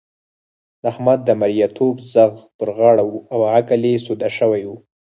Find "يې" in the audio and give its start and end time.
3.89-3.97